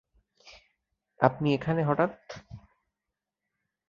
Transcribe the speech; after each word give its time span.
আপনি 1.19 1.47
এখানে 1.53 1.81
হঠাৎ? 1.83 2.13